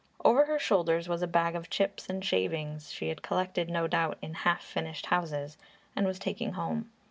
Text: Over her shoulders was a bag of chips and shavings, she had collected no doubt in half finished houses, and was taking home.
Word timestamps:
Over 0.25 0.45
her 0.45 0.57
shoulders 0.57 1.07
was 1.07 1.21
a 1.21 1.27
bag 1.27 1.55
of 1.55 1.69
chips 1.69 2.07
and 2.09 2.25
shavings, 2.25 2.91
she 2.91 3.09
had 3.09 3.21
collected 3.21 3.69
no 3.69 3.85
doubt 3.85 4.17
in 4.19 4.33
half 4.33 4.63
finished 4.63 5.05
houses, 5.05 5.59
and 5.95 6.07
was 6.07 6.17
taking 6.17 6.53
home. 6.53 6.89